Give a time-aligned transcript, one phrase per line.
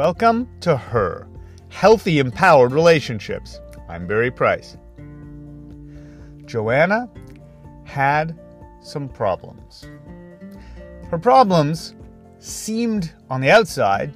[0.00, 1.28] Welcome to Her
[1.68, 3.60] Healthy Empowered Relationships.
[3.86, 4.78] I'm Barry Price.
[6.46, 7.06] Joanna
[7.84, 8.34] had
[8.80, 9.84] some problems.
[11.10, 11.96] Her problems
[12.38, 14.14] seemed on the outside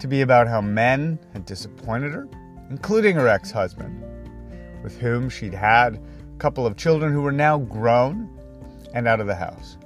[0.00, 2.28] to be about how men had disappointed her,
[2.68, 4.04] including her ex husband,
[4.82, 8.28] with whom she'd had a couple of children who were now grown
[8.92, 9.78] and out of the house.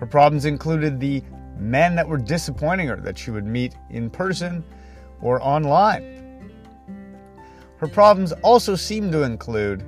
[0.00, 1.22] Her problems included the
[1.58, 4.64] men that were disappointing her that she would meet in person
[5.20, 6.14] or online.
[7.78, 9.84] Her problems also seemed to include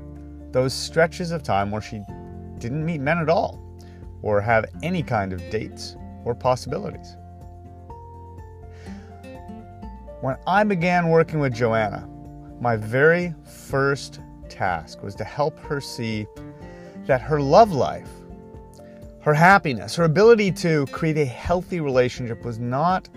[0.52, 2.02] those stretches of time where she
[2.59, 3.61] didn't meet men at all
[4.23, 7.16] or have any kind of dates or possibilities.
[10.20, 12.09] When I began working with Joanna,
[12.61, 16.27] my very first task was to help her see
[17.06, 18.09] that her love life,
[19.26, 23.08] her happiness, her ability to create a healthy relationship was not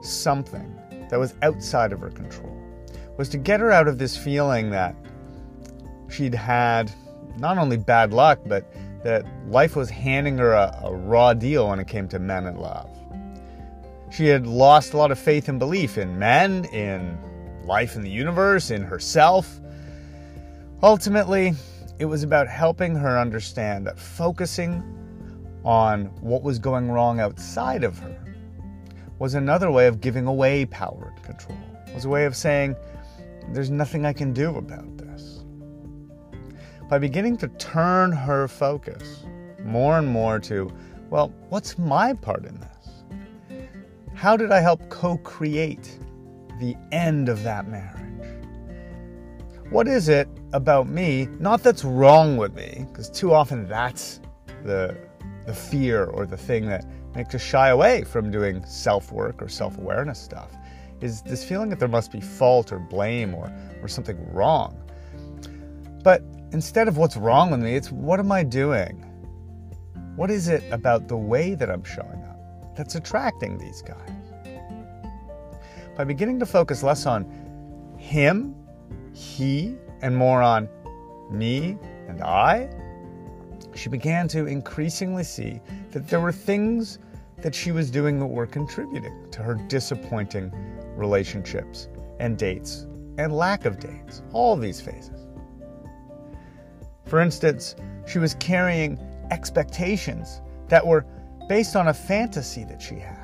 [0.00, 0.74] something
[1.10, 2.58] that was outside of her control.
[2.88, 4.96] It Was to get her out of this feeling that
[6.08, 6.90] she'd had
[7.36, 11.78] not only bad luck, but that life was handing her a, a raw deal when
[11.78, 12.88] it came to men and love.
[14.10, 17.18] She had lost a lot of faith and belief in men, in
[17.66, 19.60] life in the universe, in herself.
[20.82, 21.52] Ultimately,
[21.98, 24.82] it was about helping her understand that focusing
[25.64, 28.24] on what was going wrong outside of her
[29.18, 31.58] was another way of giving away power and control.
[31.94, 32.76] Was a way of saying,
[33.48, 35.44] there's nothing I can do about this.
[36.88, 39.24] By beginning to turn her focus
[39.64, 40.70] more and more to,
[41.10, 43.68] well, what's my part in this?
[44.14, 45.98] How did I help co create
[46.60, 48.00] the end of that marriage?
[49.70, 54.20] What is it about me, not that's wrong with me, because too often that's
[54.62, 54.96] the,
[55.46, 59.48] the fear or the thing that makes us shy away from doing self work or
[59.48, 60.50] self awareness stuff,
[61.00, 64.80] is this feeling that there must be fault or blame or, or something wrong.
[66.02, 69.04] But instead of what's wrong with me, it's what am I doing?
[70.16, 74.10] What is it about the way that I'm showing up that's attracting these guys?
[75.96, 77.24] By beginning to focus less on
[77.98, 78.54] him
[79.12, 80.68] he and more on
[81.30, 82.68] me and I,
[83.74, 85.60] she began to increasingly see
[85.92, 86.98] that there were things
[87.42, 90.52] that she was doing that were contributing to her disappointing
[90.96, 91.88] relationships
[92.20, 92.86] and dates
[93.18, 95.26] and lack of dates, all these phases.
[97.04, 97.76] For instance,
[98.06, 98.98] she was carrying
[99.30, 101.04] expectations that were
[101.48, 103.20] based on a fantasy that she had.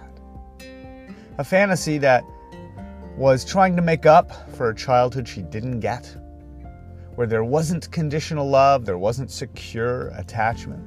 [1.38, 2.22] A fantasy that
[3.16, 6.14] was trying to make up for a childhood she didn't get,
[7.20, 10.82] where there wasn't conditional love, there wasn't secure attachment,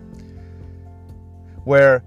[1.63, 2.03] where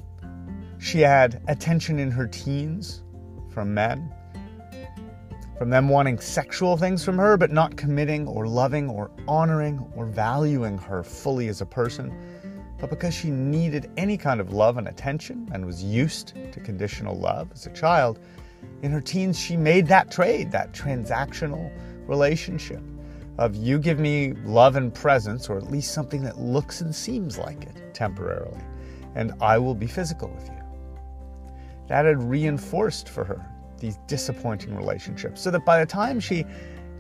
[0.79, 3.05] she had attention in her teens
[3.51, 4.13] from men,
[5.57, 10.07] from them wanting sexual things from her, but not committing or loving or honoring or
[10.07, 12.13] valuing her fully as a person,
[12.81, 17.17] but because she needed any kind of love and attention and was used to conditional
[17.17, 18.19] love as a child
[18.83, 21.71] in her teens, she made that trade, that transactional
[22.09, 22.83] relationship
[23.39, 27.39] of you give me love and presence, or at least something that looks and seems
[27.39, 28.61] like it temporarily,
[29.15, 30.63] and I will be physical with you.
[31.89, 33.45] That had reinforced for her
[33.79, 36.45] these disappointing relationships, so that by the time she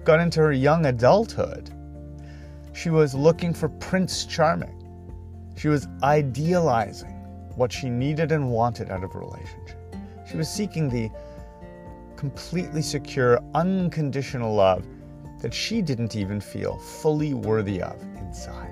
[0.05, 1.71] got into her young adulthood,
[2.75, 4.73] she was looking for Prince Charming.
[5.57, 7.15] She was idealizing
[7.55, 9.97] what she needed and wanted out of a relationship.
[10.29, 11.11] She was seeking the
[12.17, 14.87] completely secure, unconditional love
[15.41, 18.71] that she didn't even feel fully worthy of inside.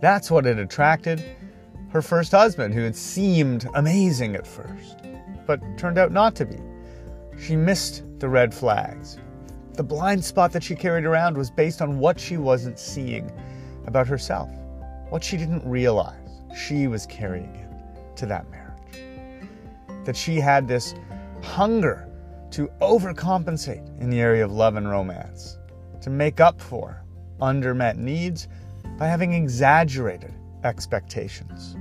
[0.00, 1.24] That's what had attracted
[1.90, 4.98] her first husband, who had seemed amazing at first,
[5.46, 6.58] but turned out not to be.
[7.38, 9.18] She missed the red flags.
[9.72, 13.30] The blind spot that she carried around was based on what she wasn't seeing
[13.86, 14.50] about herself,
[15.08, 16.16] what she didn't realize
[16.56, 17.66] she was carrying
[18.10, 20.04] into that marriage.
[20.04, 20.94] That she had this
[21.42, 22.09] hunger
[22.52, 25.58] to overcompensate in the area of love and romance,
[26.02, 27.02] to make up for
[27.40, 28.48] undermet needs
[28.98, 31.76] by having exaggerated expectations.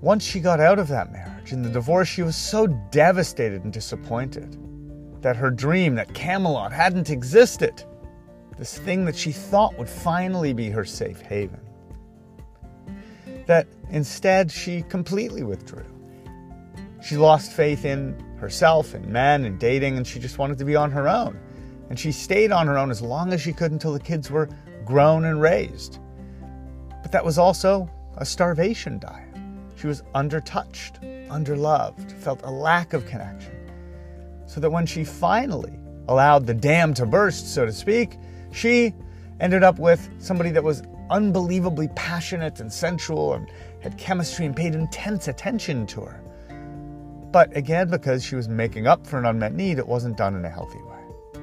[0.00, 3.72] Once she got out of that marriage in the divorce, she was so devastated and
[3.72, 4.58] disappointed
[5.22, 7.82] that her dream that Camelot hadn't existed,
[8.58, 11.60] this thing that she thought would finally be her safe haven,
[13.46, 15.93] that instead she completely withdrew
[17.04, 20.74] she lost faith in herself and men and dating, and she just wanted to be
[20.74, 21.38] on her own.
[21.90, 24.48] And she stayed on her own as long as she could until the kids were
[24.84, 25.98] grown and raised.
[27.02, 29.28] But that was also a starvation diet.
[29.76, 33.52] She was undertouched underloved, felt a lack of connection.
[34.46, 35.78] So that when she finally
[36.08, 38.18] allowed the dam to burst, so to speak,
[38.52, 38.94] she
[39.40, 43.50] ended up with somebody that was unbelievably passionate and sensual and
[43.80, 46.20] had chemistry and paid intense attention to her.
[47.34, 50.44] But again, because she was making up for an unmet need, it wasn't done in
[50.44, 51.40] a healthy way.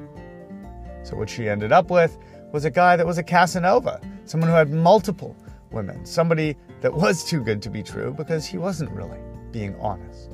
[1.03, 2.17] So, what she ended up with
[2.53, 5.35] was a guy that was a Casanova, someone who had multiple
[5.69, 9.19] women, somebody that was too good to be true because he wasn't really
[9.51, 10.31] being honest.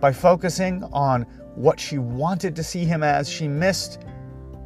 [0.00, 1.24] By focusing on
[1.56, 4.00] what she wanted to see him as, she missed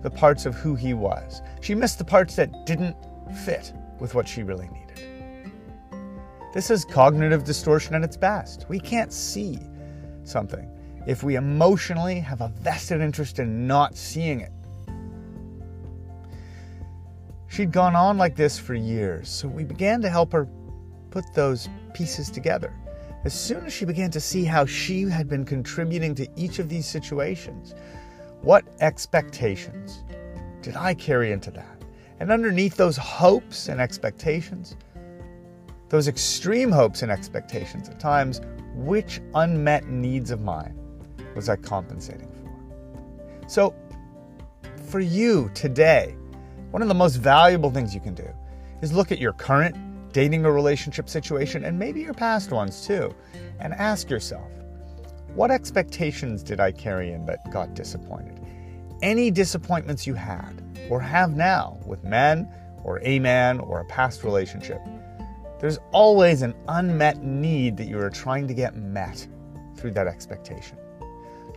[0.02, 1.42] the parts of who he was.
[1.60, 2.94] She missed the parts that didn't
[3.44, 5.09] fit with what she really needed.
[6.52, 8.66] This is cognitive distortion at its best.
[8.68, 9.58] We can't see
[10.24, 10.68] something
[11.06, 14.52] if we emotionally have a vested interest in not seeing it.
[17.46, 20.48] She'd gone on like this for years, so we began to help her
[21.10, 22.72] put those pieces together.
[23.24, 26.68] As soon as she began to see how she had been contributing to each of
[26.68, 27.74] these situations,
[28.42, 30.04] what expectations
[30.62, 31.82] did I carry into that?
[32.18, 34.76] And underneath those hopes and expectations,
[35.90, 38.40] those extreme hopes and expectations at times,
[38.74, 40.78] which unmet needs of mine
[41.34, 43.48] was I compensating for?
[43.48, 43.74] So,
[44.86, 46.16] for you today,
[46.70, 48.28] one of the most valuable things you can do
[48.80, 49.76] is look at your current
[50.12, 53.14] dating or relationship situation and maybe your past ones too,
[53.58, 54.48] and ask yourself,
[55.34, 58.40] what expectations did I carry in that got disappointed?
[59.02, 62.48] Any disappointments you had or have now with men
[62.82, 64.80] or a man or a past relationship,
[65.60, 69.26] there's always an unmet need that you are trying to get met
[69.76, 70.78] through that expectation.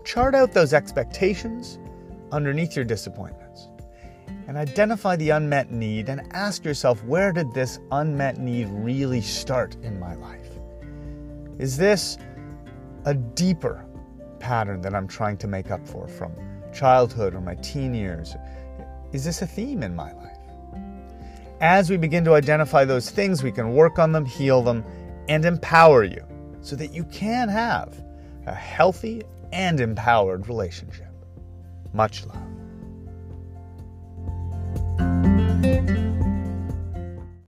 [0.03, 1.79] Chart out those expectations
[2.31, 3.69] underneath your disappointments
[4.47, 9.75] and identify the unmet need and ask yourself where did this unmet need really start
[9.83, 10.49] in my life?
[11.57, 12.17] Is this
[13.05, 13.85] a deeper
[14.39, 16.33] pattern that I'm trying to make up for from
[16.73, 18.35] childhood or my teen years?
[19.13, 20.32] Is this a theme in my life?
[21.63, 24.83] As we begin to identify those things, we can work on them, heal them,
[25.29, 26.21] and empower you
[26.59, 28.03] so that you can have
[28.45, 29.23] a healthy
[29.53, 31.07] and empowered relationship.
[31.93, 32.37] Much love.